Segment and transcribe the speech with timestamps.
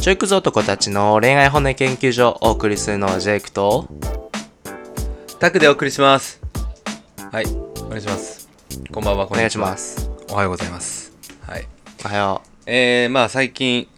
[0.00, 3.86] ちょいくず男たちの恋愛骨研究所をお送りするのはジェイクと、
[5.38, 6.40] タクでお送りします。
[7.30, 7.44] はい、
[7.84, 8.48] お願いします。
[8.92, 9.64] こんばんは、こんにちは。
[9.64, 10.10] お願いします。
[10.30, 11.12] おはようございます。
[11.42, 11.68] はい。
[12.04, 13.88] おはよえー、まあ最近、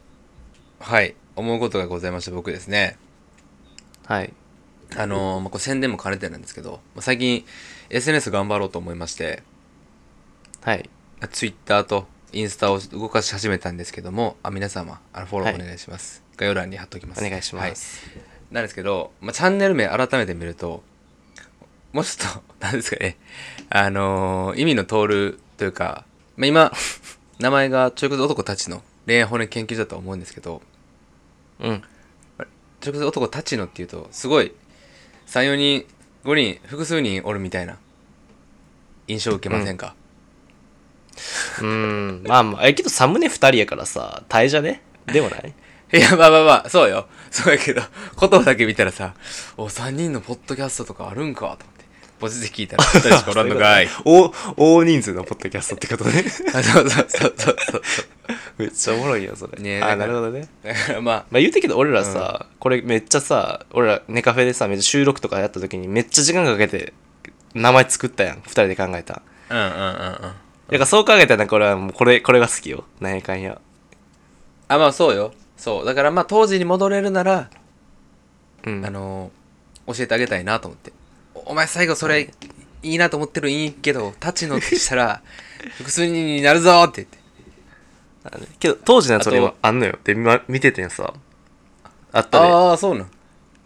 [0.81, 2.97] はい、思うことがございまして僕ですね。
[4.09, 4.13] う。
[4.13, 4.33] はい。
[4.97, 7.45] あのーまあ、これ宣伝も兼ねてなんですけど、まあ、最近
[7.91, 9.43] SNS 頑張ろうと思いまして、
[10.63, 10.91] はい。
[11.31, 16.23] Twitter とインスタを動かし始めたんですけども、あ皆様、あのフォローお願いします。
[16.37, 17.25] 概要欄に貼っときます。
[17.25, 18.07] お願いします。
[18.15, 20.83] はいなんですけど、まあ、チャンネル名改めて見ると、
[21.93, 23.17] もうちょっと、 なんですかね、
[23.71, 26.05] あのー意味の通るというか、
[26.37, 26.73] まあ、今、
[27.39, 30.63] 名前がちょいこず男たちの恋愛骨研究所だと思うんですけど、
[31.61, 31.83] うん。
[32.81, 34.55] ちょいこず男たちのっていうと、すごい、
[35.27, 35.87] 3、4人、
[36.25, 37.79] 5人、複数人おるみたいな
[39.09, 42.23] 印象を受けませんか、うーん。
[42.27, 44.83] まあまあ、え、けどサムネ二人やからさ、大じゃね？
[45.07, 45.53] でもない？
[45.95, 47.07] いや、まあまあまあ、そうよ。
[47.31, 47.83] そうやけど、
[48.21, 49.15] 言葉だけ見たらさ、
[49.57, 51.63] お、3人のポッドキャストとかあるんかと思って、
[52.19, 53.89] ポジで聞いたら、2人しかおらんのかい。
[54.07, 56.25] お、大人数のポッドキャストってことね。
[56.55, 57.83] あそうそうそうそうそう。
[58.57, 59.53] めっちゃおもろいよ、それ。
[59.59, 60.49] あ、ねだからなるほどね。
[60.65, 66.95] まあ、まあ言うてけど俺らさ、これめっちゃさ、俺らネカフェでさ、めっちゃ収録とかやった時にめっちゃ時間かけて
[67.55, 68.37] 名前作ったやん。
[68.43, 69.21] 二人で考えた。
[69.51, 69.79] うんうんうんう
[70.29, 70.33] ん。
[70.73, 72.85] だからそう考えたらなんか俺はもうこれ、これが好きよ。
[72.99, 73.61] なんやかんや。
[74.69, 75.35] あ、まあそうよ。
[75.59, 75.85] そう。
[75.85, 77.51] だからまあ当時に戻れるなら、
[78.65, 78.85] うん。
[78.85, 80.93] あのー教えてあげたいなと思って。
[81.35, 82.31] おお前最後それ、
[82.83, 85.21] いいなと思ってるいいけど、立ちのってしたら、
[85.77, 87.19] 複数人になるぞーって言って。
[88.25, 89.99] あのけど当時のやつ俺ああんのよ。
[90.05, 91.13] で、ま、見ててんさ。
[92.13, 92.47] あったで。
[92.47, 93.11] ああ、そうなん。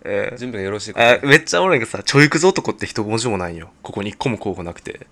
[0.02, 3.70] えー準備がよろしいかあめっちゃおもろいけどさ、ちょいくず男って一文字もないよ。
[3.82, 5.06] ここに一個も候補なくて。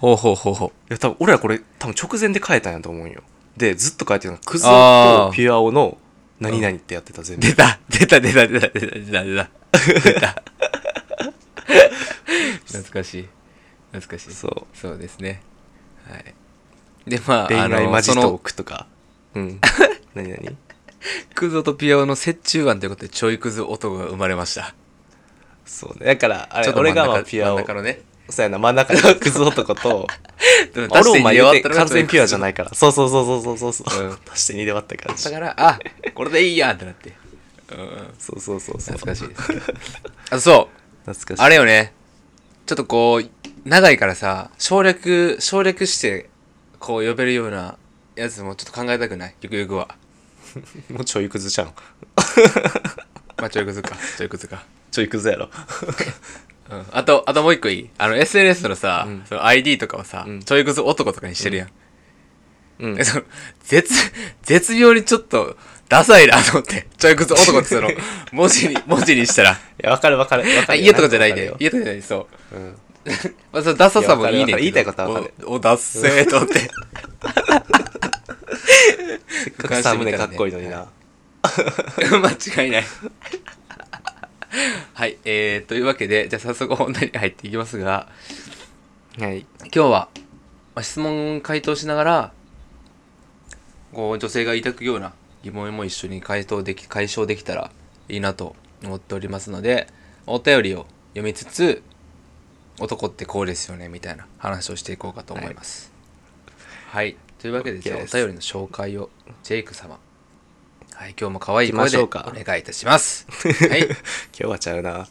[0.00, 0.68] ほうほうほうほう。
[0.68, 3.22] いや多分俺らこれ多分直前で変えたんやと思うよ。
[3.56, 5.98] でずっと変えてるのクズとピュアオの
[6.38, 7.78] 何々ってやってた全部、出た。
[7.90, 10.42] 出た出た出た出た出た出た。
[12.66, 13.28] 懐かしい。
[13.92, 14.32] 懐かしい。
[14.32, 14.66] そう。
[14.72, 15.42] そうですね。
[16.08, 16.34] はい。
[17.06, 18.86] でまあ恋愛マジトークとか。
[19.34, 19.60] うん。
[20.14, 20.56] 何何
[21.34, 24.74] クズとピアオの折衷案ということでちょいクズ男が生まれました。
[25.66, 26.06] そうね。
[26.06, 27.56] だからあれ俺がまあピアオ。
[27.56, 28.00] 真ん中のね。
[28.30, 30.12] そうやな、真ん中に クズ男と、 あ
[30.74, 32.74] 言うて足して2で割ったら完全ピュアじゃないから。
[32.74, 34.04] そうそうそうそうそうそう。
[34.04, 35.30] うん 足して2で割った感じだ。
[35.32, 35.78] からあ
[36.14, 37.12] これでいいやんってなって
[37.72, 38.96] うんそうそうそうそう。
[38.96, 39.42] 懐かしいです
[40.30, 40.68] あそ
[41.06, 41.42] う懐かしい。
[41.46, 41.92] あれよね
[42.66, 43.28] ちょっとこう
[43.64, 46.28] 長いからさ省略省略して
[46.78, 47.76] こう呼べるような
[48.16, 49.34] やつもちょっと考えたくない？
[49.42, 49.88] ゆくゆくは
[50.90, 51.72] もうちょいクズじゃん。
[53.36, 55.48] まあちょいくずかちょいくずかちょいクズやろ。
[56.70, 61.68] うんあと、あともう一個いいあの、SNS のさ、うんその ID とかをさ、うんちょいくず男とかにしてるやん。
[62.80, 63.04] うんで。
[63.04, 63.24] その
[63.64, 63.92] 絶、
[64.42, 65.56] 絶妙にちょっと、
[65.88, 67.90] ダサいなと思って、ちょいくず男ってその、
[68.32, 70.44] 文字に、文字にしたら、いや、わかるわかる。
[70.56, 72.56] わかあ、る家とかじゃないでわか、家とかじゃない、そう。
[72.56, 72.76] うん。
[73.52, 76.60] まあ、そのダサさもいいねん言いたいことはわかるお、おダッセーと思って。
[79.44, 80.86] せっかくサムネかっこいいのにな。
[81.42, 82.84] 間違いない。
[84.94, 88.08] はい、えー、というわけで、じゃあ早速本題に入っていきますが、
[89.18, 89.46] はい。
[89.62, 90.08] 今日は、
[90.74, 92.32] まあ、質問回答しながら
[93.92, 95.12] こう女性が抱くような
[95.42, 97.70] 疑問も一緒に回答でき解消できたら
[98.08, 99.88] いいなと思っておりますので
[100.26, 101.82] お便りを読みつつ
[102.78, 105.92] 男ってこうですよねみたいな話をしていこうかと思います。
[106.88, 109.10] はい、というわけでじゃあお便りの紹介を
[109.42, 109.98] ジェイク様
[111.00, 113.88] はい今日も可愛い声でお願いいたします はい今
[114.34, 115.08] 日はちゃうな。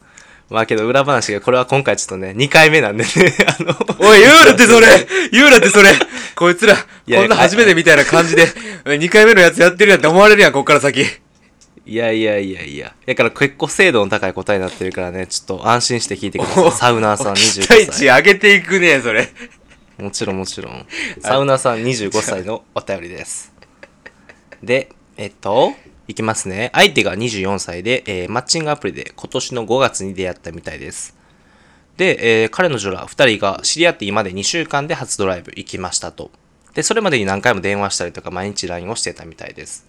[0.47, 3.09] まあけど裏話が、これは今回ちょっとね、2回目なんでね、
[3.47, 4.87] あの、おい、言うなってそれ
[5.33, 5.91] 言うなってそれ
[6.35, 8.45] こいつら、こんな初めてみたいな感じで、
[8.85, 11.01] 2回目のやつやってるやんって思われるやん、こっから先。
[11.01, 12.93] いやいやいやいや。
[13.07, 16.71] だから結構精度の高い答えになってるからね、ちょっと安心して聞いてください。
[16.71, 19.27] サウナーさん期待25値上げていくね、それ。
[19.97, 20.03] 歳。
[20.03, 20.85] もちろんもちろん。
[21.19, 23.51] サウナーさん25歳のお便りです。
[24.61, 24.89] で、
[25.19, 25.73] えっと、
[26.07, 26.69] いきますね。
[26.73, 31.13] 相手が24歳で、えーマッチングアプリで今年の5月に出会ったみたいです。
[31.97, 36.31] で、えー彼女ら2人が知り合って今で2週間で初ドライブ行きましたと。
[36.73, 39.85] で、それまでに何回も電話したりとか毎日 LINE をしてたみたいです。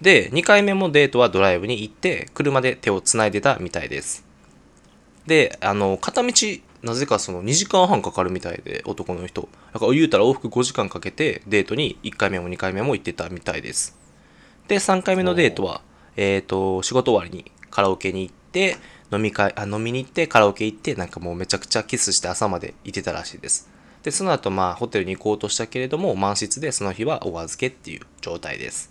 [0.00, 4.24] で、2回目もデートはドライブに行って、車で手を繋いでたみたいです。
[5.26, 6.32] で、あの、片道、
[6.82, 9.50] なぜかその2時間半かかるみたいで、男の人。
[9.74, 14.00] だから言うたら往復5時間かけてデートに1回目も2回目も行ってたみたいです。
[14.72, 15.82] で、3回目のデートは、
[16.16, 18.78] えっ、と、仕事終わりにカラオケに行って、
[19.12, 23.68] 飲み会、あ、飲みに行って、カラオケ行って、なんかもうめちゃくちゃキスして朝まで行ってたらしいです。
[24.02, 28.90] で、その後、まあ、ホテルに行こうとしたけれども、満室でその日はお預けっていう状態です。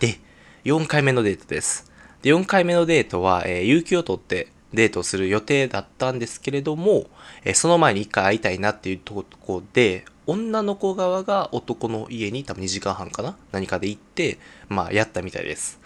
[0.00, 0.18] で、
[0.64, 1.92] 4回目のデートです。
[2.22, 7.04] で、4回目のデートは、えー有給を取ってデートをする予定だったんですけれども、
[7.44, 9.24] えーその前に1回会いたいなっていうとこ
[9.60, 13.36] ろで、女の子側が男の家に多分2時間半かな？
[13.52, 14.38] 何かで行って、
[14.68, 15.78] まあ、やったみたいです。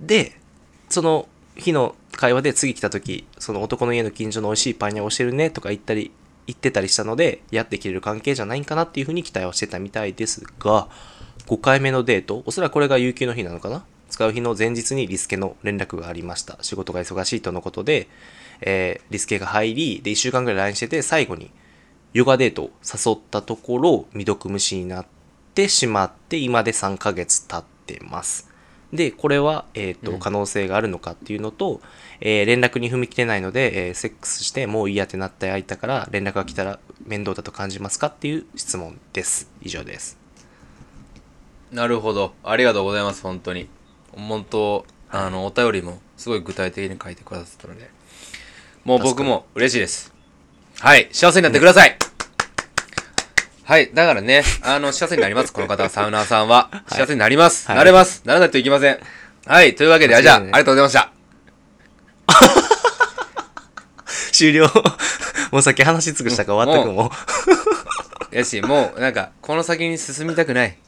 [0.00, 0.40] で、
[0.88, 6.12] その日の会話で次来た時、その男の家の近所の美味しいパン屋を教えるねとか言ったり、
[6.46, 10.88] 言ってたりしたので、やってきれる関係じゃないんかなっていうふうに期待をしてたみたいですが、
[11.46, 13.84] 5回目のデート、おそらくこれが有給の日なのかな？
[14.08, 16.56] 使う日の前日にリスケの連絡がありました。
[16.62, 18.08] 仕事が忙しいとのことで、
[18.62, 21.50] えーリスケが入り、で、1週間ぐらい LINE してて、最後に
[22.12, 25.06] ヨガデートを誘ったところ、未読無視になっ
[25.54, 28.48] てしまって、今で3ヶ月経ってます。
[28.92, 31.80] で、これは、えっ、と、可能性があるのかっていうのと、
[32.20, 39.50] えー連絡に踏み切れないので、えーセックスしてもういいやってなった相手から連絡が来たら面倒だと感じますかっていう質問です。
[39.62, 40.28] 以上です。
[41.72, 43.68] なるほどありがとうございます本当に
[44.12, 47.90] 本当あのお便りもすごい具体的に書いてくださったので
[48.84, 50.14] もう僕も嬉しいです
[50.80, 51.98] はい幸せになってください、
[53.68, 53.90] はい。
[53.92, 55.52] だからね、あの、幸せになります。
[55.52, 56.70] この方は、サウナーさんは。
[56.86, 57.68] 幸せになります。
[57.68, 58.22] はいなれます。
[58.24, 58.98] ならないといけません。
[59.44, 59.74] はい。
[59.74, 61.12] というわけで、あじゃあ、ありがとうございました。
[64.32, 64.70] 終了。
[65.52, 67.12] もうさっき話し尽くしたから終わったくも
[68.32, 68.34] う。
[68.34, 70.78] やし、もう、なんか、この先に進みたくない。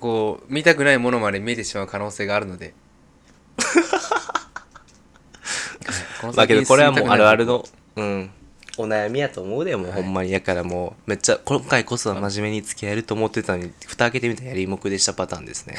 [0.00, 2.72] こう、見たくないものまで見えてしまう可能性があるので。
[6.22, 7.44] は いまあけどこれはもうあるある。
[7.44, 8.30] この、うん。
[8.78, 10.30] お悩みやと思うで、もうほんまに。
[10.30, 15.76] やからもう、めっちゃ、今回こそは真面目に付き合えると思ってたのに、蓋開けてみたらやりもくでしたパターンですね。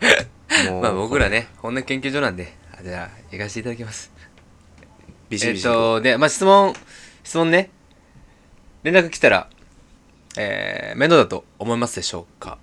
[0.70, 4.10] もうまあ僕らね、本音研究所なんで、あじゃあ、行かせていただきます。
[4.80, 4.86] えっ
[5.28, 5.64] ビシビシ。
[5.64, 6.74] と、で、まあ質問、
[7.22, 7.70] 質問ね。
[8.82, 9.50] 連絡来たら、
[10.36, 12.58] えー、面倒だと思いますでしょうか？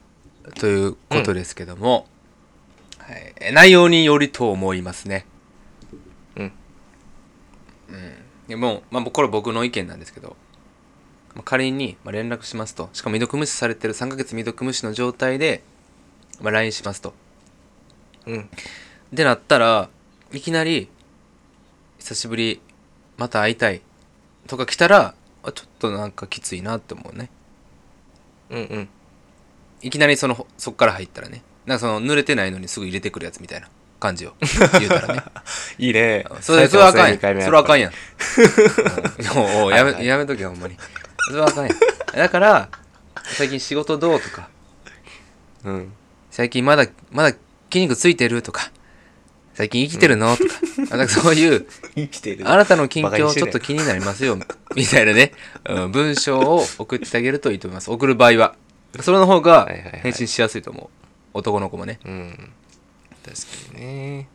[0.59, 2.07] ということですけども、
[2.99, 5.25] はい、え内容によりと思いますね。
[6.35, 6.51] うん。
[7.89, 8.13] うん。
[8.47, 10.35] でもう、まあ、これ僕の意見なんですけど、
[11.33, 15.63] まあ、仮に、まあ、連絡しますと、しかも未読無視されてる3ヶ月未読無視の状態で、
[16.41, 17.13] まあ、LINE しますと。
[18.27, 18.49] うん。
[19.13, 19.89] でなったら
[20.31, 20.89] いきなり
[21.99, 22.59] 久しぶり
[23.17, 23.81] また会いたい
[24.47, 27.29] とか来たらあちょっとなんかきついなって思うね
[28.49, 28.89] うんうん。
[29.81, 33.69] いきなりそのそっから入ったらねなんかその濡れてないのにすぐ入れてくるやつみたいな
[33.99, 34.33] 感じを
[34.79, 35.23] 言うたらね。
[35.77, 36.25] いいね。
[36.41, 37.19] それそれはあかんやん。
[37.19, 37.91] それはあかんやん。
[39.35, 39.63] うん。
[39.63, 40.05] おうやめ,、はいはい。
[40.05, 40.77] やめとけよほんまに。
[41.27, 41.77] それはあかんやん。
[42.15, 42.69] だから
[43.23, 44.49] 最近仕事どうとか。
[45.63, 45.93] ぱうん。
[46.31, 47.35] 最近まだまだ
[47.71, 48.71] 筋肉ついてるとか。
[49.55, 50.49] 最近生きてるの、とか。
[50.91, 51.65] あなんかそういう
[51.95, 52.49] 生きてる。
[52.49, 54.37] あなたの近況ちょっと気になりますよ、
[54.75, 55.31] みたいなね、
[55.63, 57.89] うん、文章を送ってあげるといいと思います。
[57.89, 58.55] 送る場合は。
[58.99, 59.65] それの方が
[60.03, 61.05] 返信しやすいと思う。
[61.33, 61.99] 男の子もね。
[62.05, 62.51] うん。
[63.25, 64.29] 確かにね。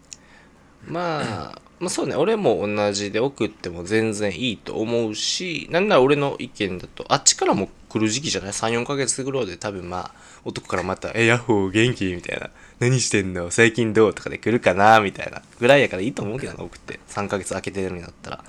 [0.87, 10.15] まあ、まあそうね、俺も同じで送っても全然いいと思うし、なんなら俺の意見だと、あっちからも来る時期じゃない ?3、4ヶ月ぐらいで多分まあ、
[10.45, 12.07] 男からまた、え、ヤッホー元気？
[12.15, 12.51] みたいな。
[12.79, 13.51] 何してんの？
[13.51, 14.15] 最近どう？
[14.15, 15.01] とかで来るかな？
[15.01, 15.43] みたいな。
[15.59, 16.99] ぐらいやからいいと思うけどな、送って。
[17.09, 18.45] 3ヶ月空けてるんだったら。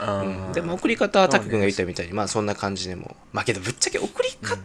[0.00, 3.16] うん、でも送り方はタク君が言ったみたいに、まあそんな感じでも。
[3.32, 4.56] まあけどぶっちゃけ送り方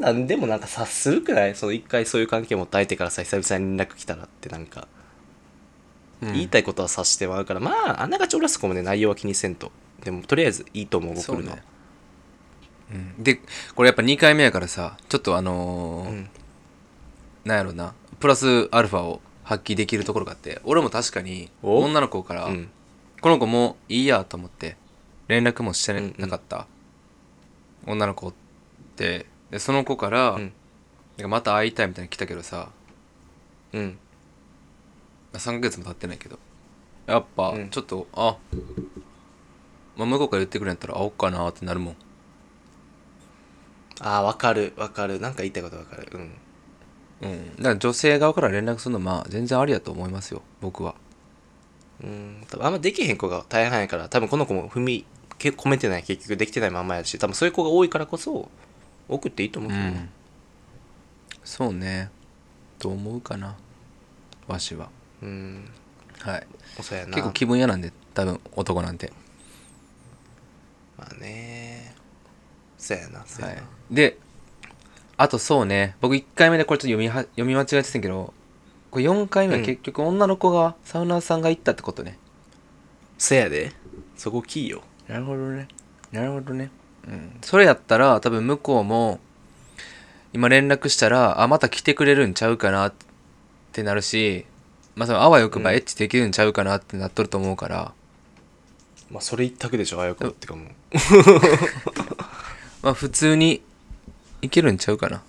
[0.00, 4.88] なんでもなんか察するくらい、その一回そういう関係持った相手からさ、久々に連絡来たらってなんか、
[6.20, 6.32] うん。
[6.32, 9.72] 言いたいことは察してもらうから、まああんながち俺はそこもね、内容は気にせんと。
[10.02, 11.54] でもとりあえずいいと思う、送るの。
[11.54, 11.62] ね。
[12.92, 13.22] うん。
[13.22, 13.40] で、
[13.74, 16.30] これやっぱ2回目やからさ、ちょっとあのーうん。
[17.44, 21.80] なんやろな、プラスアルファを発揮できるところがあって、俺も確かにお？
[21.80, 22.68] 女の子から、うん。
[23.20, 24.76] この子もういいやと思って
[25.26, 26.66] 連絡もしてなかった、
[27.86, 28.32] 女の子っ
[28.96, 30.52] てでその子から、うん
[31.16, 32.68] なんかまた会いたいみたいに来たけどさ
[33.72, 33.98] うん。
[35.32, 36.38] 3ヶ月も経ってないけど
[37.06, 38.36] やっぱうんちょっと、あ、
[39.96, 41.96] まあ、向こうから言ってくれんやったら会おうかなってなるもん
[44.00, 45.18] ああ、わかる、わかる。
[45.18, 46.08] なんか言いたいことわかる。
[46.12, 46.20] うん。
[47.22, 50.94] うんだから女性側から連絡するのまあ全然ありやと思いますよ僕は
[52.02, 55.04] うん、多分あんまできへん子が大変やから、多分この子も踏み
[55.38, 58.48] け込めてない、結局できてないまんまやし、多分そういう子が多いからこそ、
[59.08, 60.10] 送っていいと思うけどね。
[61.44, 62.10] そうね
[62.78, 63.56] と思うかな
[64.46, 64.90] わしは
[65.22, 65.70] うん。
[66.20, 66.46] はい
[66.82, 67.14] そうやな。
[67.14, 69.12] 結構気分屋なんで多分男なんて
[70.98, 71.94] まあね。
[72.76, 73.60] そうやな、そうやはな。
[73.60, 74.18] い、で
[75.16, 78.32] あとそうね僕1回目でこれちょっと読みは読み間違えてたけど
[78.90, 82.18] これ4回目は結局女の子が、サウナーさんが行ったってことね
[83.18, 83.72] せやで。
[84.16, 84.82] そこキーよ。
[85.08, 85.68] なるほどね
[86.10, 86.70] なるほどね
[87.08, 87.38] うん。
[87.42, 89.18] それやったら多分向こうも
[90.32, 92.92] 今連絡したらあまた来てくれるんちゃうかなっ
[93.68, 94.44] ってなるし
[94.96, 97.92] まあそのあわよくばうんエッチできるんちゃうかなってなっとると思うから、
[99.12, 100.64] まあそれ一択でしょあやこってかも。
[100.64, 100.66] う
[102.82, 103.62] まあ普通に
[104.42, 105.22] いけるんちゃうかな。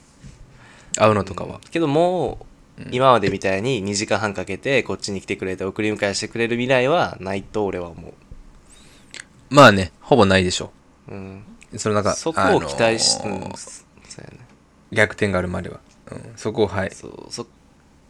[0.98, 2.48] 会うのとかは、けども
[2.80, 8.14] う、今までみたいに2時間半かけてこっちに来てくれて送り迎えしてくれる未来はないと俺は思
[9.50, 10.72] まあねほぼないでしょ。
[11.10, 11.44] う、うん、
[11.78, 14.38] そのなんかそこを期待し、あのーうんそうやね
[14.92, 15.80] 逆転があるまでは、
[16.12, 16.92] うん、そこをはい。
[16.92, 17.46] そうそ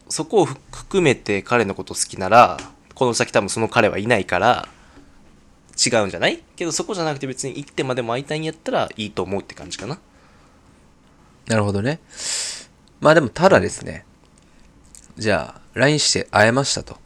[0.07, 2.57] そこをふ含めて彼のこと好きなら
[2.95, 4.67] この先多分その彼はいないから
[5.85, 6.41] 違うんじゃない？
[6.55, 9.99] けどそこじゃなくて別に行ってまでも会いたいんやったらいいと思うって感じかな。
[11.47, 11.99] なるほどね。
[13.01, 14.05] まあでもただですね。
[15.17, 16.97] じゃあ LINE して会えましたと。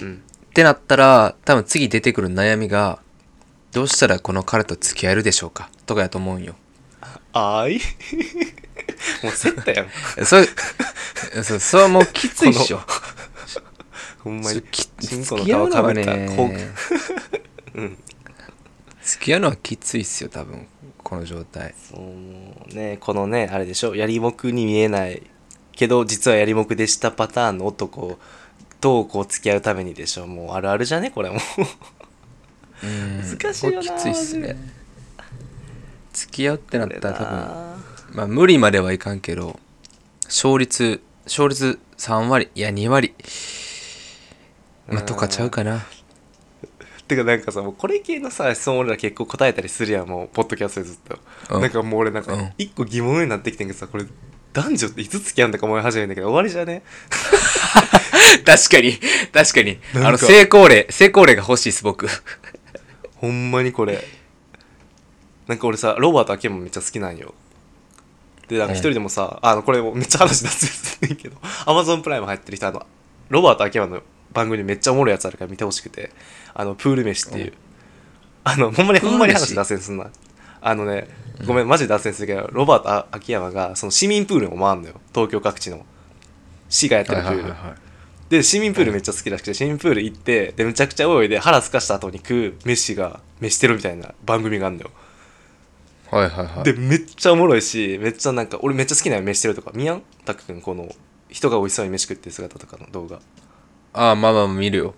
[0.00, 0.22] うん。
[0.50, 3.01] ってなったら多分次出てくる悩みが
[3.72, 5.70] どうしたらこの彼と付き合えるでしょうか？
[5.86, 6.54] とかやと思うんよ。
[7.32, 7.80] あーい？
[9.24, 10.24] もうセッタやん。
[10.26, 10.46] それ
[11.42, 12.80] そうそれはもうきついっしょ。
[14.20, 16.34] ほんまにきチンコの付き合うのはね。
[16.36, 16.50] こ
[17.74, 17.98] うん。
[19.02, 20.66] 付き合うのはきついっすよ多分
[21.02, 21.74] この状態。
[21.90, 25.22] そうねこのねあれでしょやりもくに見えない
[25.72, 28.18] けど実はやりもくでしたパターンの男
[28.80, 30.26] とこう付き合うためにでしょ。
[30.26, 31.36] もうあるあるじゃねこれも。
[31.56, 31.66] うん
[32.82, 33.80] 難しいよな。
[33.82, 34.56] きついっすね。
[36.12, 39.58] 付き合うってなったら多分分まあ無理まではいかんけど
[40.24, 43.14] 勝率勝率3割いや2割。
[44.88, 45.86] まあとかちゃうかな。
[47.08, 50.98] てかなんかさもうこれ系のさ質問俺ら結構答えたりするやんもうポッドキャストでずっ
[51.48, 51.60] と、うん。
[51.62, 52.52] なんかもう俺なんかうん。
[52.58, 54.04] 一個疑問になってきてんけどさこれ
[54.52, 56.82] 男女っていつ付き合うんだか思い始めるんだけど終わりじゃね？
[58.44, 58.98] 確かに
[59.32, 59.78] 確かに。
[59.94, 62.06] あの成功例成功例が欲しいっす僕
[63.22, 64.02] ほんまにこれ。
[65.46, 67.34] なんか俺さロバート秋山めっちゃ好きなんよ。
[68.48, 72.84] でなんか一人でもさ、あのこれもうめっちゃ話脱線するんだけど アマゾンプライム入ってる人あの
[73.28, 74.02] ロバート秋山の
[74.32, 76.10] 番組めっちゃおもろいやつあるから見てほしくて
[76.52, 77.52] あのプール飯っていう、うん。
[78.42, 80.10] あのほんまにほんまに話脱線すんな。
[80.60, 81.06] あのね
[81.46, 85.00] ごめんマジで脱線するけどロバートあ秋山がその市民プールを回んのよ。
[85.14, 85.86] 東京各地の。
[86.68, 87.54] 市がやってるプール、
[88.32, 94.90] で市民プールめっちゃ好きらしくて市民プール行ってでめちゃくちゃ泳いで腹すかした後に食う飯が飯テロみたいな番組があるんだよ。
[96.10, 96.64] はいはいはい。
[96.64, 99.70] でめっちゃおもろいしめっちゃなんか俺めっちゃ好きなよ飯テロとか。
[99.74, 100.88] 見やんたくくんこの
[101.28, 103.20] 人が美味しそうに飯食ってる姿とかの動画。
[103.92, 104.94] ああまあまあ見るよ。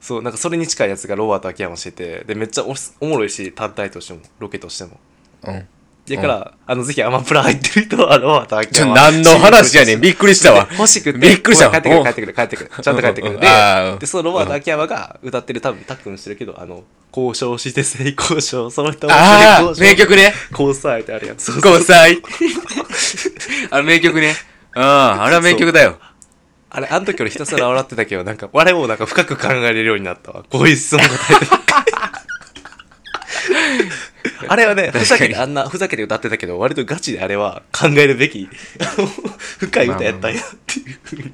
[0.00, 4.98] そうなんかそれに近いやつがロバート秋山しててでめっちゃおおもろいし単体としてもロケとしても。
[5.44, 5.68] うん
[6.16, 8.94] だから、あのぜひアマプラ入ってる人はロバート秋山。
[8.94, 10.00] 何の話やねん。
[10.00, 10.68] びっくりしたわ。
[10.72, 11.18] 欲しくて。
[11.18, 11.66] びっくりした。
[11.68, 12.70] わ帰ってくるお帰ってくる帰ってくる。
[12.82, 13.46] ちゃんと帰ってくうんる で
[14.00, 16.84] でそのロバート秋山が歌ってる多分タックンしてるけどあの
[17.16, 20.34] 交渉して性交渉その人ああ交渉名曲ね。
[20.52, 21.74] 交際ってあるやんそうそう。
[21.78, 22.22] 5歳
[23.70, 24.34] あの名曲ね。
[24.74, 25.98] うんあれは名曲だよ。
[26.70, 30.44] あれあの時俺ひたすら笑ってたけどなんか我もなんか深く考えれるようになったわ。
[30.50, 31.46] こういう質問答えて
[34.48, 38.48] あれはねふざけてあんなふざけて歌ってたけど割とガチであれは考えるべき
[39.58, 40.98] 深い歌やったんやっていう。
[41.02, 41.32] ふうに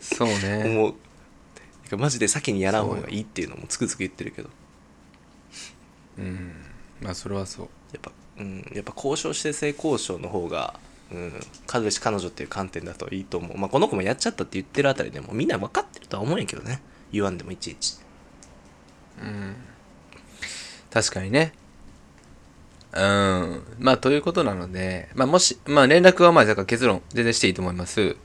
[0.00, 0.62] そうね。
[0.64, 1.96] 思う。
[1.96, 4.50] マジで先にやらん方がいいっていうのもつくづく言ってるけど。
[6.18, 6.52] うん。
[7.00, 7.68] まあそれはそう。
[7.92, 10.78] やっぱ、うん、やっぱ交渉して性交渉の方が、
[11.12, 11.32] うん、
[11.66, 13.58] 彼氏彼女っていう観点だといいと思う。
[13.58, 16.82] まあこの子もやっちゃったって言ってるあたりでもみんな分かってるとは思うんやけどね。
[17.12, 17.98] 言わんでもいちいち。
[20.90, 21.52] 確かにね
[22.96, 23.62] うん。
[23.78, 28.16] まあということなのでまあもしまあ連絡はまあだから結論全然していいと思います。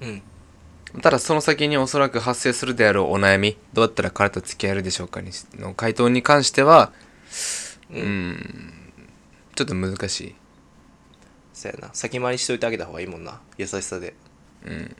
[0.00, 0.22] うん。
[1.02, 6.92] ただその先におそらく発生するであろうお悩みどうやったら彼と付き合えるでしょうかにの回答に関しては
[7.90, 8.92] うん。
[9.54, 10.34] ちょっと難しい。
[11.52, 11.90] そうやな。
[11.92, 13.40] 先回りしといてあげた方がいいもんな。
[13.56, 14.14] 優しさで。
[14.64, 14.96] うん。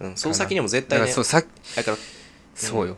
[0.00, 0.16] うん。
[0.16, 1.06] その先にも絶だ対ね。
[1.06, 1.42] からそうさ
[1.76, 1.96] だから
[2.54, 2.96] そうよ、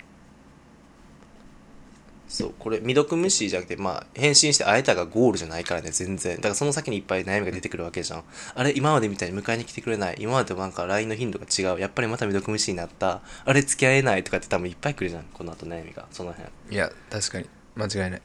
[2.30, 6.36] そうこれ未読無視じゃなくてまあ返信して会えたがゴールじゃないからね全然。
[6.36, 8.24] だからその先にいっぱい悩みが出てくるわけじゃん。
[8.54, 10.16] あれ今までみたいに迎えに来てくれない。
[10.20, 11.80] 今までとなんか LINE の頻度が違う。
[11.80, 13.20] やっぱりまた未読無視になった。
[13.44, 16.06] あれ付き合えないとかって多分いっぱい来るじゃんこの後悩みが。
[16.12, 16.48] その辺。
[16.70, 17.48] いや確かに。
[17.74, 18.22] 間違いない。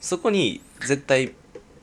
[0.00, 1.32] そこに絶対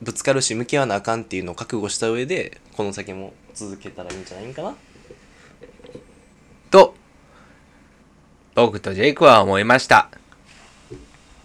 [0.02, 4.74] ぶつかるし向き合わなあかんっていうのを覚悟した上でこの先も続けたらいいんじゃないんかな。
[6.70, 6.94] と
[8.54, 10.10] 僕とジェイクは思いました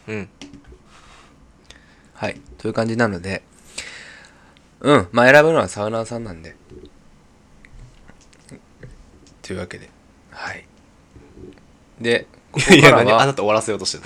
[0.10, 0.30] うん。
[2.16, 2.42] はい。
[2.58, 3.44] という感じなので。
[4.80, 5.08] うん。
[5.12, 6.56] まあ選ぶのはサウナーさんなんで。
[9.44, 9.88] というわけで。
[10.32, 10.66] はい。
[12.02, 13.22] でここいやからは何？
[13.22, 14.04] あなた終わらせようとしてる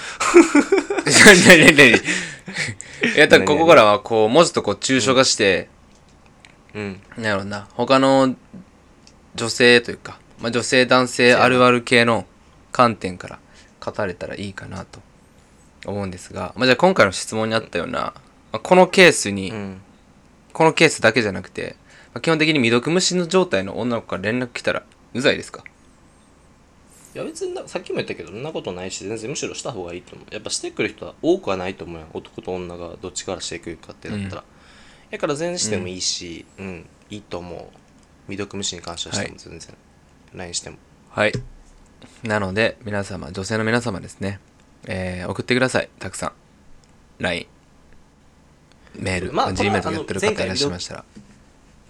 [1.48, 1.68] 何？
[1.68, 1.78] 何？
[1.78, 3.16] 何？
[3.16, 5.70] いや多分ここからはこうもうちょっとこう抽象化して、
[6.74, 7.02] うん。
[7.16, 7.70] なんやろうな。
[7.76, 8.36] 他の
[9.36, 12.26] 女性というか、まあ、女性男性あるある系の
[12.74, 13.40] 観点から
[13.80, 15.00] 語れたらいいかなと
[15.86, 18.14] 思うんですが、まあ、じゃあ今回の質問にあったような、ま
[18.54, 19.82] あ、このケースに、うん。
[20.54, 21.76] このケースだけじゃなくて、
[22.14, 24.84] まあ、基本的に未読無視の状態の女の子から連絡来たら
[25.16, 25.64] うざいですか？
[27.16, 30.28] いや別になさっきも言ったけどそんなことないし全然むしろした方がいいと思う。
[30.32, 32.06] やっぱしてくる人は多くはないと思うよ。
[32.14, 34.44] 男と女がどっちからしてくるかってなったら、
[35.10, 37.66] だから全然してもいいしうん、いいと思う。
[38.28, 39.76] 未読無視に関してはしても全然、
[40.36, 40.78] LINE しても。
[41.10, 41.34] はい。
[42.22, 44.40] なので皆様女性の皆様ですね、
[44.88, 45.90] えー送ってください。
[46.00, 46.32] たくさん。
[47.20, 47.48] LINE
[48.96, 51.06] メール、まあ G メールこのやってる方いらっしゃいましたら。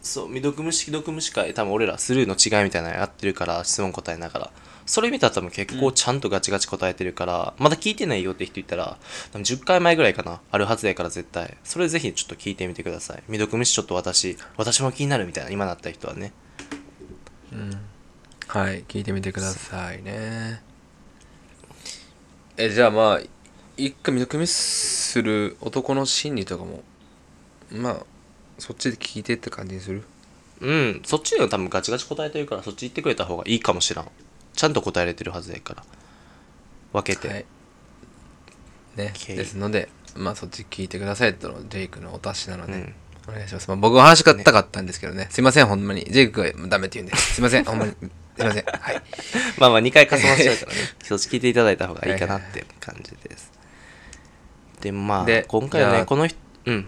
[0.02, 4.52] そう未読無視既読無視会多分俺らスルーの違いみたいなのやってるから質問答えながら。
[4.86, 8.98] それ見たら多分結構ちゃんとガチガチ答えてるから、まだ聞いてないよって人いたら
[9.32, 10.42] 多分10回前ぐらいかな。
[10.52, 11.56] あるはずやから絶対。
[11.64, 13.24] それぜひちょっと聞いてみてください。
[13.28, 16.34] 未読無視ちょっと私私も気になるみたいな今なった人はね。
[18.48, 20.62] はい聞いてみてくださいね
[22.65, 23.20] えじゃあまあ
[23.75, 26.82] 一回未読無視する男の心理とかも
[27.72, 28.05] まあ
[28.58, 30.03] そっちで聞いてって感じにする？
[30.62, 34.08] うんそっちで多分ガチガチ答えてるからそっち行ってくれた方がいいかもしらん。
[34.55, 35.84] ちゃんと答えれてるはずやから。
[36.93, 37.46] 分けて、はい。
[38.96, 42.93] ね OK ですのでまあそっち聞いてくださいとのジェイクのお達しなので、うん。
[43.27, 45.27] お願いします、まあ、僕は話し方かったんですけどね。
[45.32, 46.05] すいませんほんまに。
[46.05, 47.17] ジェイクがダメって言うんで。
[47.17, 47.93] すいませんほんまに
[48.36, 48.63] すいません。
[48.66, 49.02] はい。
[49.60, 50.80] まあまあ2回重なっちゃうからね。
[51.04, 53.52] そっち聞いていただいた方がいいかなって感じです。
[54.82, 56.88] でまあで今回はねこの人うん。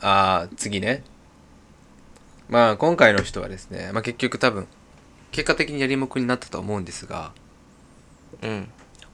[0.00, 1.02] ああ次ね。
[2.48, 4.66] まあ今回の人はですね、まあ、結局多分
[5.30, 7.32] 結果的にやりもくになったと思うんですが、
[8.42, 8.68] うん。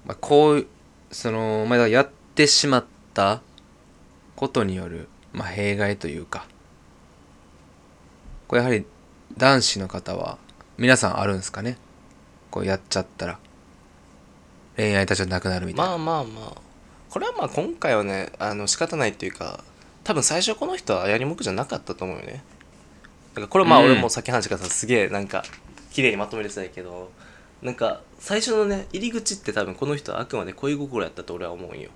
[0.07, 0.67] まあ、こう
[1.11, 3.43] その、まあ、やってしまった
[4.37, 6.47] ことによる、まあ、弊害というか
[8.47, 8.87] これやはり
[9.37, 10.39] 男子の方は
[10.79, 11.79] 皆さんあるんですかね？
[12.51, 13.39] こうやっちゃったら。
[14.77, 16.61] 恋愛対象なくなるみたいな、まあまあまあ。
[17.09, 19.65] これはまあ今回はねあの仕方ないっていうか
[20.05, 22.45] 多分最初この人はやりもくじゃなかったと思うよね。
[23.35, 23.87] だからこれまあうん。
[23.87, 25.45] 俺もさっき話したからさすげえなんか
[25.93, 27.11] 綺麗にまとめれてたけど
[27.63, 31.89] なんか最初のね入り口って多分この人はあくまで恋心やったと俺は思うんよ。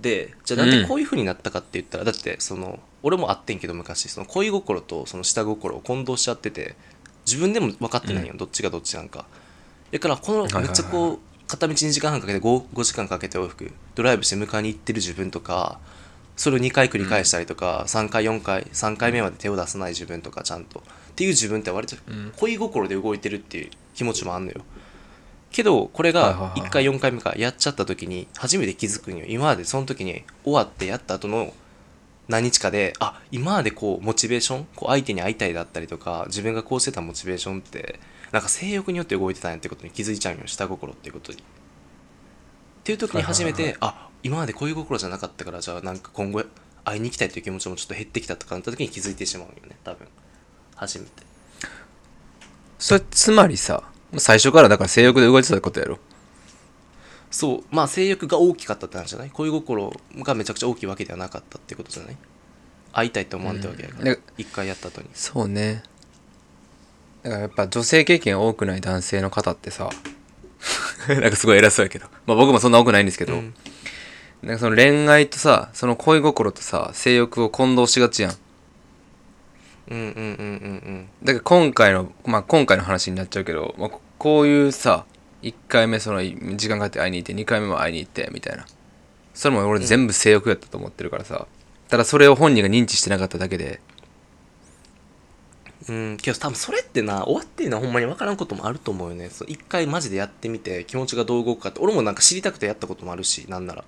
[0.00, 6.76] でじゃあなんでこういう風になったかって言ったら、だってその俺もあってんけど昔その恋心とその下心を混同しちゃってて
[7.28, 9.26] 自分でも分かってないよ、どっちがどっちなんか。
[9.92, 13.70] だからこのめっちゃこう片道2時間半かけて 5, 5時間かけて往復。
[13.94, 15.78] ドライブして迎えに行ってる自分とか
[16.36, 20.80] それを2回繰り返したりとか、3回4回3回目まで手を出さない自分とかちゃんと。
[20.80, 20.82] っ
[21.14, 22.32] ていう自分って割とうん。
[22.36, 24.62] 恋心で動いてるっていう気持ちもあんのよ。
[25.50, 29.24] けどこれがはいはいはい1回4回目かやっちゃった時に初めて気づくんよ。
[29.26, 31.52] 今までその時に終わってやった後の
[32.28, 37.98] 何日かであ今までこうモチベーションこう相手に会いたいだったりとか自分がこうしてたモチベーションって
[38.32, 41.38] なんか性欲によって動いてたんやってことに気づいちゃうんよ下心っていうことに。
[41.38, 41.42] っ
[42.84, 46.42] ていう時に初めて、はいあ今まで恋心じゃなかったからじゃあなんか今後
[46.84, 50.08] 会いに行きたいという気持ちもちょっと減ってきたとかなった時に気づいてしまうんよね多分
[50.74, 51.10] 初めて。
[52.78, 53.84] それつまりさ
[54.16, 55.98] 最初からだから性欲で動いてたことやろ
[57.30, 59.30] そうまあ性欲が大きかったって話じゃない？
[59.30, 62.16] 恋心がめちゃくちゃ大きいわけではなかったってことじゃない？
[62.92, 64.18] 会いたいと思わんってわけやから、うん。
[64.38, 65.08] 一回やった後に。
[65.12, 65.82] そうね。
[67.22, 69.90] だからやっぱ女性経験多くない男性の方ってさ
[71.08, 72.06] なんかすごい偉そうやけど。
[72.26, 73.54] まあ僕もそんな多くないんですけど、うん。
[74.42, 78.36] なんかその恋愛とさその恋心とさ性欲を混同しがちやん。
[79.90, 80.24] うんうんうんうんう
[80.90, 81.08] ん。
[81.22, 85.04] だから今回のまあ今回の話になっちゃうけど、まあ、ここういうさ
[85.42, 88.66] 1回目その時間かかって会いに行って2回目も会いに行ってみたいな。
[89.34, 91.46] それも俺全部性欲やったと思ってるからさ、
[91.88, 93.80] ただそれを本人が認知してなかっただけで。
[95.88, 99.30] うんけど多分それってな終わってるのはほんまに分からんこともあると思うよね。
[99.30, 101.80] そ一回マジでやってみて気持ちがどう動くかって。
[101.80, 103.84] 俺もなんか知りたくてやったこともあるしなんなら。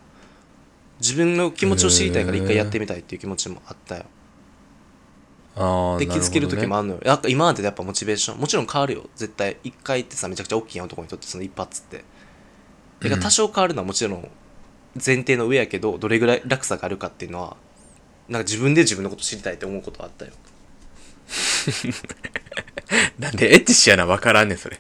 [1.01, 4.05] 自分の気持ちを知りたいから一回やってみたいっていう気持ちもあったよ。
[4.05, 4.20] ああ
[5.55, 9.09] で気づける時もああるのよ、やっぱ今まででやっぱモチベーションもちろん変わるよ。
[9.17, 12.05] 絶対一回ってさめちゃくちゃ大きい男にとってその一発って。
[13.01, 14.29] だから多少変わるのはもちろん
[14.95, 17.57] 前提の上やけどどれぐらい落差があるかっていうのは
[18.29, 20.33] なんか自分で自分のこと知りたいって思うことはあったよ。
[23.19, 24.79] なんでエッチしやな分からんねんそれ。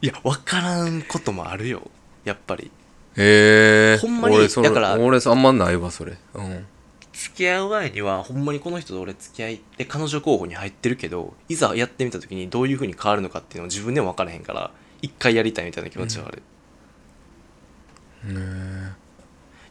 [0.00, 1.90] いや分からんこともあるよ。
[2.24, 2.70] やっぱり。
[3.16, 6.16] へえほんまにだから俺あんまないわそれ。
[6.34, 6.66] うん
[7.12, 14.70] 付き合う前にはほんまにこの人と俺付き合いで彼女候補に入ってるけどいざやってみた時にどういう風に変わるのかっていうのを自分でも分からへんから
[15.02, 16.42] 一回やりたいみたいな気持ちはある、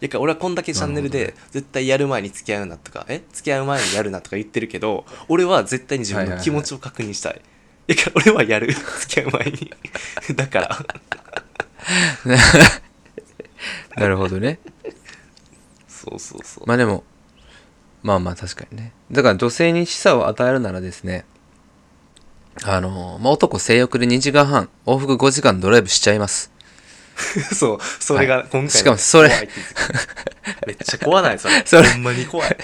[0.01, 3.23] やから俺はこんだけチャンネルで絶対やる前に付き合うなとかえ？
[3.31, 7.41] 付き合う前にやるなとか言ってるけど俺は絶対に自分の気持ちを確認したい,、
[7.87, 8.73] いやから俺はやる。
[8.99, 9.71] 付き合う前に。
[10.35, 10.85] だから。
[13.95, 14.59] なるほどね。
[15.87, 17.03] そうそうそう、まあでも
[18.03, 18.93] まあまあ確かにね。
[19.11, 21.25] だから女性に示唆を与えるならですね
[22.63, 26.51] あのまあ男性欲で2時間半往復5時間ドライブしちゃいます。
[27.53, 29.29] そうそれが今回のしかもそれ
[30.65, 31.63] めっちゃ怖ないそれ。
[31.65, 32.57] それほんまに怖い。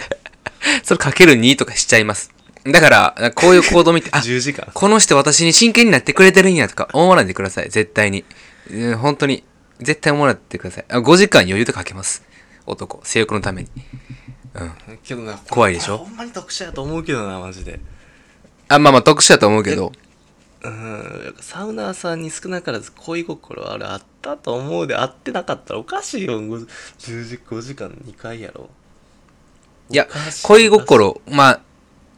[0.84, 2.30] それかける2とかしちゃいます。
[2.64, 4.68] だからこういう行動見てあ10時間。
[4.72, 7.70] この人私に真剣になってくれてるんやとか思わないでください。
[7.70, 8.24] 絶対に。
[8.70, 9.42] うん本当に
[9.80, 10.84] 絶対思わないでください。
[10.88, 12.22] あ5時間余裕でかけます。
[12.66, 13.68] 男性欲のために
[14.54, 14.98] うん。
[15.04, 15.98] けどな怖いでしょ？
[15.98, 17.80] ほんまに特殊やと思うけどなマジで。
[18.68, 19.92] あまあまあ特殊だと思うけど。
[20.62, 21.34] うん。
[21.40, 26.40] サウナーさんに少なからず恋心あれあったと思うで会ってなかったらおかしいよ。
[26.40, 26.66] 10
[27.24, 28.68] 時5時間2回やろ。
[29.88, 30.06] いや
[30.44, 31.60] 恋心まあ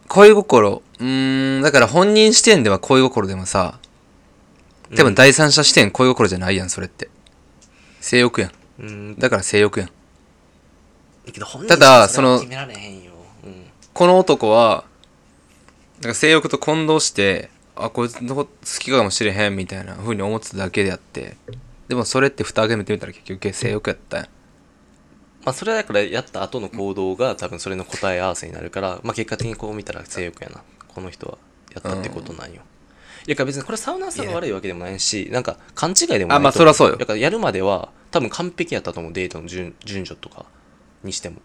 [0.09, 3.79] 恋心うーんだから本人視点では恋心でもさ
[4.95, 7.09] 多分第三者視点恋心じゃないやんそれって。
[8.01, 8.53] 性欲やん。
[8.81, 9.18] うん。
[9.18, 9.90] だから性欲やん
[11.69, 12.41] ただその
[13.93, 14.85] この男は
[16.01, 21.37] なんか性欲と混同してあこいつのこと好きかもしれへんみたいな風に思ってただけであって
[21.89, 24.29] でもそれって蓋開けめてみたら結局性欲やったんや。
[25.45, 30.63] まあそれだからやった後の行動が多分それの答え合わせになるから、まあ結果的にこう見たら性欲やな。
[30.87, 31.39] この人は
[31.75, 32.63] やったってことなんよ、
[33.27, 36.97] いやから別にこれサウナーさんが悪いわけでもないしなんか勘違いでもないあまあとそらそうよ。
[36.97, 40.47] だからやるまでは多分完璧やったと思うデートの順順序とか
[41.05, 41.41] にしても。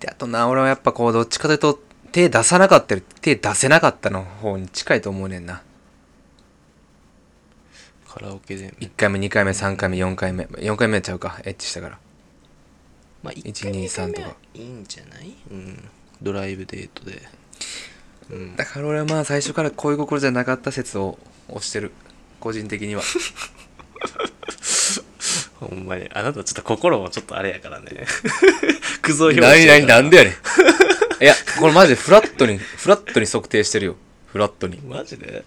[0.00, 1.80] であとな俺はやっぱこうどっちかというと
[2.12, 5.62] 手出さなかったり手出せなかったの方に近いと思うねんな。
[8.08, 10.44] カラオケで1回目2回目3回目4回目。
[10.44, 11.40] 4回目やっちゃうか。
[11.44, 11.98] エッチしたから。
[13.24, 14.36] まあ1 2 3とか。
[14.54, 15.34] いいんじゃない？
[15.50, 15.88] うん。
[16.22, 17.22] ドライブデートで。
[18.30, 18.54] うん。
[18.56, 21.18] だから俺はまあ最初から恋心じゃなかった説を
[21.48, 21.90] 推してる。
[22.38, 23.02] 個人的には
[25.64, 26.08] ほんまに。
[26.12, 28.06] あなたちょっと心もちょっとあれやからね。
[29.02, 30.36] クゾ表何何なんでややね
[31.20, 31.24] ん。
[31.24, 33.96] いやこれマジでフラットにフラットに測定してるよ。
[34.26, 34.78] フラットに。
[34.80, 35.44] マジで？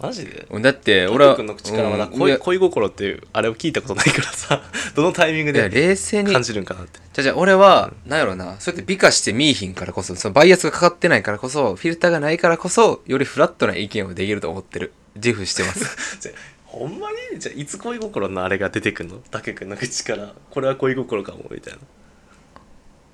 [0.00, 0.46] マジで？
[0.60, 4.62] だって俺は君の口からまだうん恋恋心っていうあれを聞いたことないからさ。
[4.94, 6.32] どのタイミングで冷静に。
[6.32, 7.00] 感じるんかなって。
[7.12, 14.92] じゃあじゃあ俺は、なんやろな、そうやって美化して見いひんからこそ、そのバイアスがかかってないからこそ、フィルターがないからこそ、よりフラットな意見をできると思ってる。
[15.16, 16.18] 自負してます。
[16.74, 19.18] ほんまにじゃあいつ恋心のあれが出てくんの？
[19.30, 20.32] 竹君の口から。
[20.50, 21.78] これは恋心かもみたいな。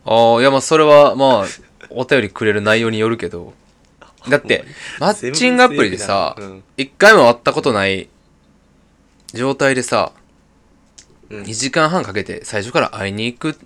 [0.04, 1.46] ああ、いやまあそれは、まあ、
[1.90, 3.52] お便りくれる内容によるけど、
[4.28, 4.64] だって、
[4.98, 6.54] マッチングアプリでさ全部正義だな。
[6.54, 8.08] うん、一回も会ったことない
[9.32, 10.12] 状態でさ、
[11.28, 11.42] うん。
[11.42, 13.58] 2時間半かけて最初から会いに行く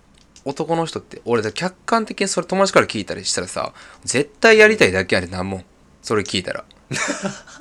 [0.44, 3.72] 男の人って、俺だ客観的にそれ友達から聞いたりしたらさ、
[4.04, 5.58] 絶対やりたいだけやでなんも。
[5.58, 5.64] ん。
[6.02, 6.64] それ聞いたら。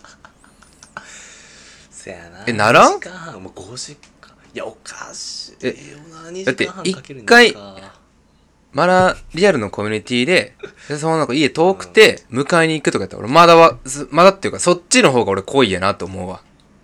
[2.04, 2.44] せやな。
[2.46, 3.44] えならん？2時間半。
[3.44, 4.34] もう5時間。
[4.54, 5.74] いやおかしいえよ
[6.14, 6.30] な。
[6.30, 7.94] 2だって時間半かけるん一回か
[8.74, 10.56] まだリアルのコミュニティで、
[10.90, 16.42] でそのなんか家遠くて迎えに行くとかやったら俺まだは、すまだっていうかそっちの方が俺濃いやなと思うわ。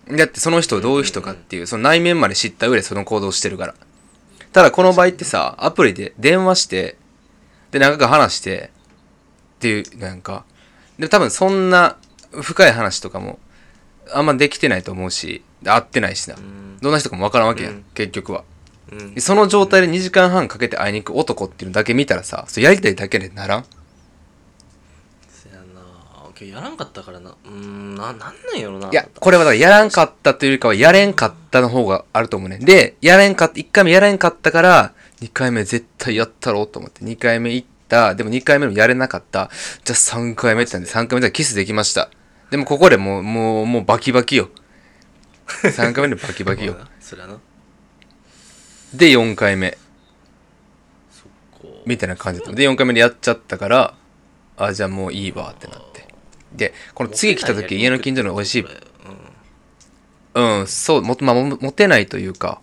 [0.08, 3.74] だってその人どういう人かっていう、その内面まで知った上でその行動してるから。
[4.52, 6.96] ただこの場合ってさ、アプリで電話して、
[7.70, 8.70] で何回か話して、
[9.56, 10.44] っていう、なんか、
[10.98, 11.96] で多分そんな
[12.32, 13.38] 深い話とかも
[14.12, 16.36] あんまできてないと思うし、で会ってないしな。
[16.36, 18.44] んどんな人かもわからんわけやん、うん結局は。
[18.92, 23.64] うんその状態で2時間半かけて会いに行く男っていうのだけ見たらさ、それやりたいだけでならん？
[25.28, 25.62] せやな
[26.24, 32.58] 今日やらんかったからなうーんななんなんやろないいや、これはだからやらんかったというよりかは、やれんかったの方があると思うね。
[32.58, 39.50] で、やれんかった、1回目やれんかったから、2回目絶対やったろうと思って、2回目行った、でも2回目もやれなかった。
[39.84, 42.10] じゃあ3回目ってなんで、3回目でキスできました。
[42.50, 44.50] でもここでもう、もう、もうバキバキよ。
[45.46, 46.76] 3回目でバキバキよ。
[47.00, 47.38] そりゃな
[48.94, 49.78] で、4回目。
[51.86, 52.54] みたいな感じだった。
[52.54, 53.94] で、4回目でやっちゃったから、
[54.56, 56.06] あ、じゃあもういいわってなって。
[56.52, 58.66] で、この次来た時、家の近所の美味しい、
[60.34, 62.60] うん、そう、も、まあ、も持てないというか、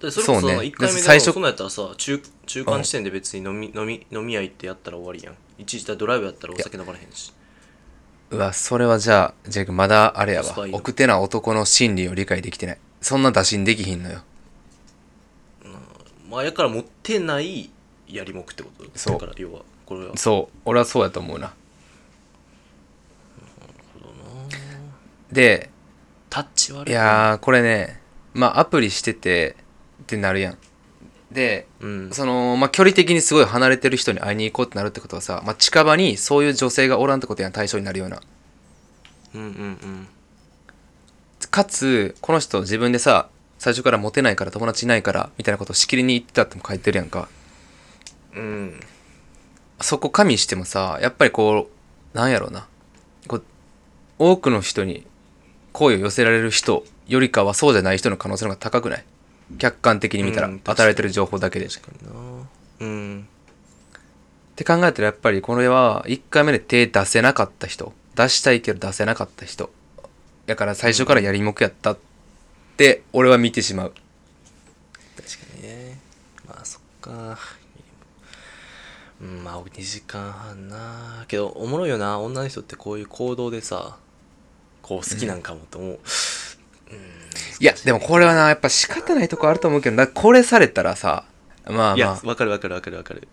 [0.00, 7.32] でそそそうね1回目で最初そんやったらさ中中間地点で別に飲み飲み飲み屋行ってやったら終わりやん一時ドライブやったらお酒飲まれへんし
[8.30, 10.54] うわ、それはじゃあ、ジェイクまだあれやわ。
[10.72, 12.78] 奥手な男の心理を理解できてない。
[13.00, 14.20] そんな打診できひんのよ。
[16.30, 17.70] まあやから持ってない
[18.06, 18.84] やりもくってこと？
[18.94, 19.18] そう。
[19.18, 20.16] だから要はこれは。
[20.16, 21.54] そう、俺はそうやと思うな。
[25.32, 25.70] で、
[26.28, 28.00] タッチ悪いいやー、これね、
[28.34, 29.56] まあアプリしてて
[30.02, 30.58] ってなるやん
[31.30, 32.10] でうん。
[32.12, 38.20] そのまあ距離的にすごい離れてる人に会いに行こうってなるってことはさ、まあ、近場にそういう女性がおらんってことやん対象になるような。
[39.34, 39.50] うんうんう
[39.86, 40.08] ん。
[41.50, 47.28] かつこの人自分でさ最初からモテないから友達いないからみたいなことをしきりに言ってたっても書いてるやんか。
[48.34, 48.80] うん。
[49.80, 51.68] そこ加味してもさやっぱりこ
[52.14, 52.66] うなんやろうな。
[53.26, 53.44] こう
[54.18, 55.06] 多くの人に
[55.72, 59.04] 好意を寄せられる人よりかはそうじゃない人の可能性の方が高くない？
[59.56, 62.46] 客観的に見たら、うん与えてる情報だけでっ確かにな
[62.80, 63.28] うん
[64.56, 69.70] て考えたらやっぱりこれは1回目で手出せなかった人出したいけど出せなかった人
[70.46, 71.98] だから最初からやりもくやったっ
[72.76, 73.92] て俺は見てしまう。
[75.16, 75.98] 確かにね。
[76.46, 77.38] まあそっか。
[79.20, 81.24] うんまあ2時間半な。
[81.28, 82.18] けどおもろいよな。
[82.18, 83.98] 女の人ってこういう行動でさ
[84.80, 85.98] こう好きなんかもと思う、
[87.60, 91.24] いやでもこれはなやっぱ仕方ないとこあると思うけどなこれされたらさ
[91.66, 93.28] まあいやまわかるわかるわかるわかる。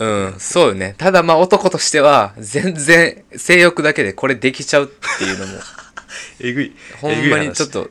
[0.00, 0.94] あうんそうよね。
[0.98, 4.86] ただまあ男としては全然性欲だけでこれできちゃうっ
[5.18, 5.52] ていうのも。
[6.40, 6.76] えぐい。
[7.00, 7.90] ほんまにちょっと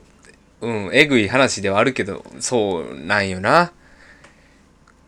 [0.62, 3.72] うんえぐい話ではあるけどそうなんよな。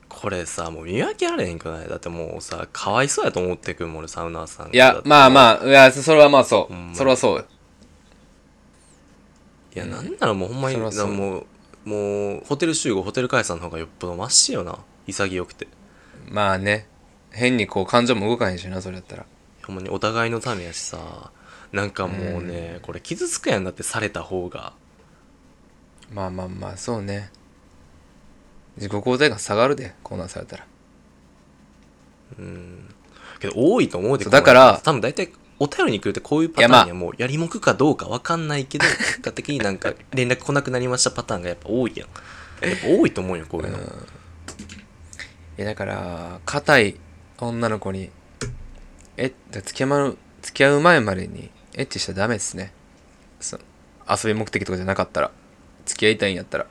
[0.10, 1.88] これさもう見分けられへんくない？
[1.88, 4.70] だってもうさかわいそうやと思ってくんもん俺サウナーさん。
[4.74, 6.96] いやまああまあいやそれはまあそう。
[6.98, 7.42] それはそうよ。
[7.42, 7.46] い
[9.80, 11.08] やなんならもうほんまにそらそう。
[11.08, 11.46] もう
[11.86, 14.80] もうホテル集合ホテル解散の方がよっぽどマシよな。
[15.08, 15.68] 潔くて。
[16.30, 16.88] まあね。
[17.32, 19.26] 変にこう感情も動かへんしなそれやったら。
[19.66, 21.32] ほんまにお互いのためやしさ。
[21.72, 24.74] なんかもうね、これ傷つくやんだってされた方が。
[26.12, 27.32] まあまあまあそうね。
[28.78, 30.66] 自己肯定感下がるでこんなんされたら。
[32.38, 32.96] うん。
[33.40, 42.10] けど多いと思うでそうだから多分大体お便りに来るってこういうパターンやもうやりもくかどうかわかんないけど 結果的になんか連絡来なくなりましたパターンがやっぱ多いやん。
[42.66, 43.82] やっぱ多いと思うよこういうの、い
[45.58, 46.96] やだから硬い
[47.38, 48.10] 女の子に
[49.16, 52.74] え付き合う付き合う前までにエッチしたらダメですね。
[53.40, 53.58] そ
[54.10, 55.32] 遊び目的とかじゃなかったら
[55.86, 56.66] 付き合いたいんやったら。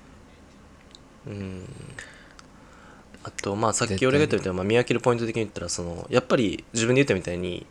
[3.25, 7.67] あとまあさっき俺が言ったみたいな、まあ、見分けるポイント的に言ったらそのやっぱり自分で言ったみたいに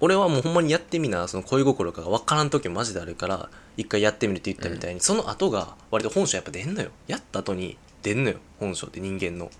[0.00, 6.90] 俺はもうほんまにやってみなその恋心かが分からん時もマジであるから一回やってみるって言ったみたいに、その後が割と本性やっぱ出んのよ。
[7.06, 8.38] やった後に出んのよ。
[8.58, 9.50] 本性って人間の。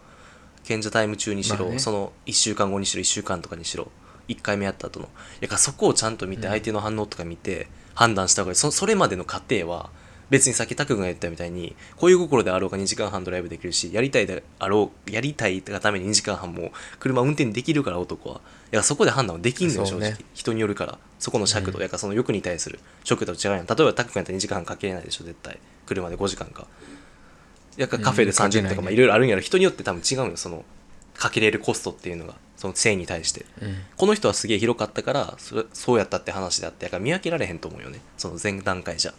[0.63, 1.79] 賢者タイム中にしろ、まあね。
[1.79, 3.91] その1週間後にしろ1週間とかにしろ。
[4.29, 5.09] 1回目やった後の。
[5.41, 8.57] だからそこをちゃんと見て相手の反応とか見て判断した方がいい。
[8.57, 9.91] そそれまでの過程は
[10.31, 18.41] 別にさっきタク君が言ったみたいに恋心であろうが2時間半ドライブできるしやりたいであろうやりたいがために2時間半も車運転できるから男は。
[18.73, 20.11] いやそこで判断はできんのよ正そうね。
[20.11, 20.25] 直。
[20.33, 20.99] 人によるから。
[21.19, 23.67] そこの尺度、やからその欲に対する食と違うやん。
[23.67, 25.59] 例えばタク君やったら2時間半かけれないでしょ絶対。
[25.87, 26.67] 車で5時間か。
[27.77, 28.77] やからカフェでうんかけ30ないね。
[28.77, 29.43] 分とかまあいろいろあるんやろ。
[29.43, 30.65] 人によって多分違うのよその
[31.15, 32.35] かけれるコストっていうのが。
[32.57, 33.47] その性に対して。
[33.63, 33.77] うん。
[33.97, 38.01] この人はすげえ広かったからそれそうやったって話であってやから見分けられへんと思うよね。
[38.19, 39.15] その前段階じゃ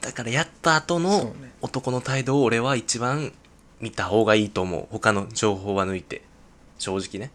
[0.00, 1.52] だからやった後のね。
[1.60, 3.32] 男の態度を俺は一番
[3.80, 4.86] 見た方がいいと思う。
[4.90, 6.22] 他の情報は抜いて。
[6.78, 7.32] 正直ね。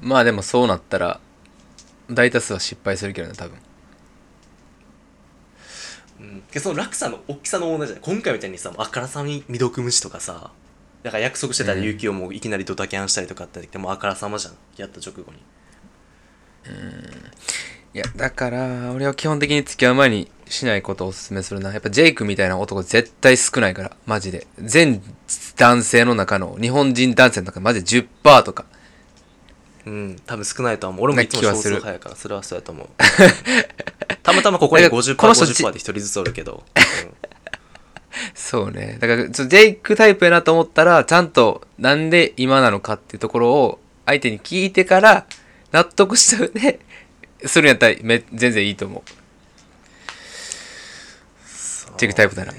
[0.00, 1.20] まあでもそうなったら
[2.10, 3.58] 大多数は失敗するけどね多分。
[6.20, 6.42] うん。
[6.50, 8.04] でその落差の大きさの問題じゃない。
[8.04, 10.50] 今回みたいにさあからさまに未読無視とかさ
[11.02, 11.84] だから約束してたらうん。
[11.84, 14.54] 勇気をもういきなりドタキャンしたりとかってでもあからさまじゃん。
[14.76, 15.38] やった直後に
[17.96, 21.72] いやだから俺は基本的に付き合う前にしないことをおすすめするな。
[21.72, 23.96] やっぱジェイクみたいな男絶対少ないから。
[24.04, 24.46] マジで。
[24.58, 25.00] 全
[25.56, 28.66] 男性の中の日本人男性の中マジで10%とか。
[29.86, 30.16] うん。
[30.26, 31.04] 多分少ないとは思う。
[31.06, 32.86] 俺もいつも少数派やからそれはそうやと思う。
[34.22, 36.64] たまたまここにだから 50%50% この人50%で一人ずつおるけど、
[38.36, 38.98] そうね。
[39.00, 45.24] だからジェイクタイプやなと思ったらちゃんとなんで今なのかっていうところを相手に聞いてから
[45.72, 46.80] 納得した上で
[47.44, 49.02] するんやったらめ全然いいと思う。
[51.98, 52.52] ジェイクタイプだな。
[52.52, 52.58] で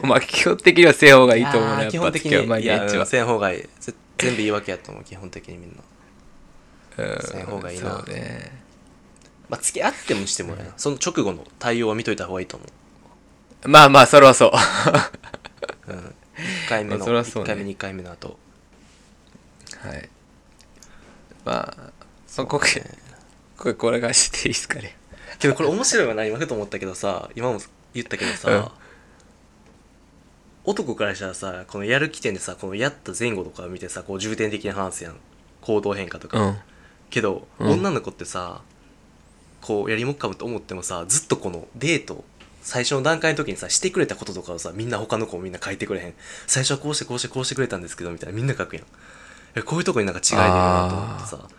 [0.00, 3.06] もまあ基本的にはせん方がいいと思ういねやっぱやー基本的付き合う前にいやうんにエッチは。
[3.06, 5.70] せん方がいいぜ全部言い訳やと思う基本的にみん
[6.96, 7.04] な。
[7.04, 7.90] うんせん方がいいな。
[7.90, 8.52] そうね
[9.48, 10.72] まあ付き合ってもしてもやな。
[10.76, 12.66] その直後の対応は見といた方がいいと思
[13.64, 13.68] う。
[13.68, 14.50] まあまあそれはそう。
[15.90, 17.44] うん、1回目の、まあそね。
[17.44, 18.38] 1回目2回目の後。
[19.82, 20.08] はい。
[21.44, 21.92] まあ
[22.26, 22.84] そこけ
[23.58, 24.96] これこれがしていいですかね。
[25.38, 27.60] けどこれ面白いわな今ふと思ったけどさ今も
[27.92, 28.68] 言ったけどさ、うん。
[30.64, 35.16] 男からしたらさこのやる起点でさこのやった前後とかを見てさこう重点的に話すやん。
[35.60, 36.56] 行動変化とか、うん。
[37.10, 37.72] けど、うん。
[37.72, 38.62] 女の子ってさ
[39.60, 42.24] こうやりもっかむと思ってもさずっとこのデート
[42.62, 46.14] 最初の段階の時にさしてくれたこととかをさみんな他の子もみんな書いてくれへん。
[46.46, 48.84] 最初はこうしてこうしてこうしてくれたんですけどみたいなみんな書くやん。
[49.56, 51.57] えこういうとこになんか違い出るなと思ってさ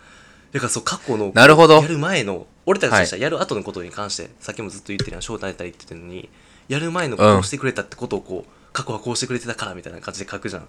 [0.51, 6.29] だからそう過去のなるほどやる前の俺たちとしてはやる後のことに関して、さっきもずっと言ってるやん招待たり言ってるのに
[6.67, 10.67] やる前のこうしてくれたってことをこう過去はこうしてくれてたからみたいな感じで書くじゃん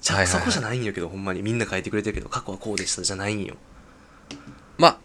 [0.00, 3.56] じゃあ、はいはいはいそこじゃないんよけどほんまにみんな書いてくれてるけど過去はこうでしたじゃないんよ
[4.78, 4.96] まあ、っ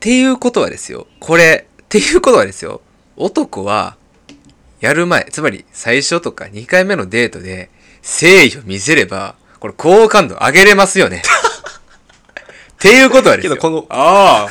[0.00, 1.06] ていうことはですよ。
[1.18, 2.82] これ、っていうことはですよ。
[3.16, 3.96] 男は、
[4.80, 7.70] やる前、つまり最初とか2回目のデートで、
[8.02, 8.26] 誠
[8.58, 11.22] 意を見せれば、これ好感度上げれますよね。
[12.84, 13.54] っていうことはですよ。
[13.54, 14.48] けどこのああ、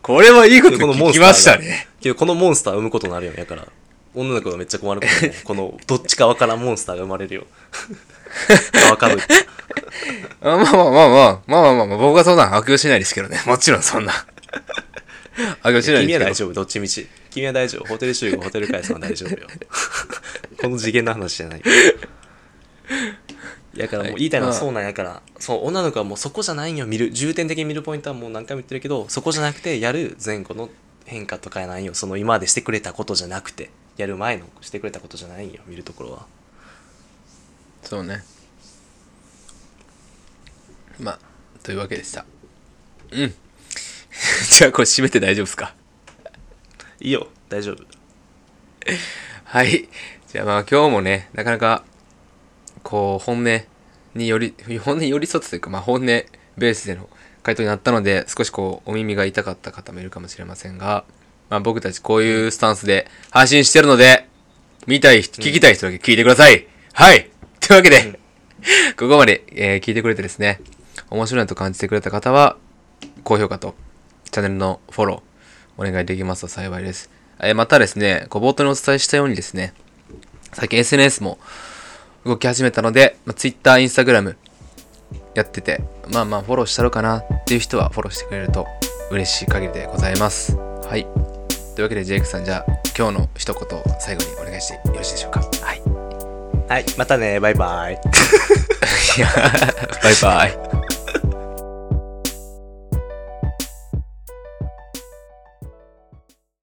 [0.00, 1.88] これはいいこと聞きまンスターがしたね。
[2.00, 3.66] けどこのモンスター生むことになるよやから
[4.14, 7.46] 女の子がめっちゃ困ることねこのどっちかわからんモンスターが生まれるよ
[8.88, 9.18] わかる
[10.42, 13.42] あまあまあまあまあ、まあまあまあまあ、僕はそんな悪用しないですけどね。
[13.46, 14.12] もちろんそんな。
[15.62, 16.18] 悪用しないですけど。
[16.18, 19.48] 君は大丈夫どっちみち君は大丈夫ホテル集合ホテル会さんは大丈夫よ
[20.60, 21.62] この次元の話じゃない
[23.76, 26.86] やからもう言いたいのははいそうなんやから、そう女の子はもうそこじゃないんよ。
[26.86, 30.68] 見る重点的に見るポイントはもう何回も言ってるけどそこじゃなくてやる前後の
[31.04, 31.94] 変化とかやないよ。
[31.94, 35.60] その今までしてくれたことじゃなくてやる前のしてくれたことじゃないんよ。
[35.66, 36.26] 見るところは。
[37.82, 38.22] そうね。
[40.98, 41.18] まあ、
[41.62, 42.24] というわけでした。
[43.12, 43.34] うん。
[44.50, 45.74] じゃあこれ締めて大丈夫ですか？
[47.00, 47.28] いいよ。
[47.50, 47.84] 大丈夫。
[49.44, 49.88] はい。
[50.26, 51.84] じゃあまあ今日もね、なかなか、
[52.86, 53.60] こう、本音
[54.14, 57.08] により、 本音に寄り添ってというか、まあ本音ベースでの
[57.42, 61.04] 回答になったので、少しこう、お耳が痛かった方もいるかもしれませんが、
[61.50, 64.28] まあ僕たちこういうスタンスで配信してるので、
[64.86, 66.64] 見たい人、聞きたい人だけ聞いてください。
[66.92, 67.28] はい。
[67.58, 68.20] というわけで、
[68.96, 70.60] ここまで、えー聞いてくれてですね、
[71.10, 72.56] 面白いなと感じてくれた方は、
[73.24, 73.74] 高評価と
[74.30, 77.10] チャンネルのフォローお願いできますと幸いです。
[77.40, 79.74] えーまたですね、こう冒頭にお伝えしたようにですね、
[80.52, 81.38] 最近 SNS も
[82.26, 84.36] 動き始めたので、まあ、Twitter、Instagram
[85.34, 85.80] やってて、
[86.12, 88.66] まあまあフォローしたろうかなっていう人はフォローしてくれると
[89.10, 90.56] 嬉しい限りでございます。
[90.56, 91.06] はい。
[91.74, 95.40] というわけでジェイクさん、じゃあ今日の一言を最後にお願いしてよろしいでしょうか？
[95.40, 95.82] はい。
[96.68, 99.28] はいまたねバイバイいや
[100.02, 100.58] バイバイ。